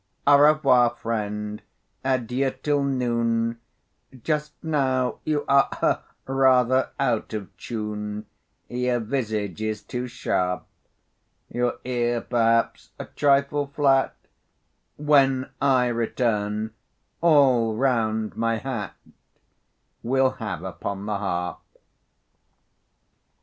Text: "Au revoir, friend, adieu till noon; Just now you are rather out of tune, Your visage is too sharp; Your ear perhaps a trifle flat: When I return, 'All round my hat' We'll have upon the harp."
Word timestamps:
"Au 0.25 0.39
revoir, 0.39 0.89
friend, 0.89 1.61
adieu 2.03 2.49
till 2.63 2.83
noon; 2.83 3.59
Just 4.23 4.53
now 4.63 5.19
you 5.25 5.45
are 5.47 6.01
rather 6.25 6.89
out 6.99 7.35
of 7.35 7.55
tune, 7.55 8.25
Your 8.67 8.99
visage 8.99 9.61
is 9.61 9.83
too 9.83 10.07
sharp; 10.07 10.65
Your 11.49 11.77
ear 11.85 12.19
perhaps 12.19 12.89
a 12.97 13.05
trifle 13.05 13.67
flat: 13.67 14.15
When 14.97 15.51
I 15.61 15.85
return, 15.89 16.73
'All 17.21 17.75
round 17.75 18.35
my 18.35 18.55
hat' 18.57 18.95
We'll 20.01 20.31
have 20.31 20.63
upon 20.63 21.05
the 21.05 21.19
harp." 21.19 21.59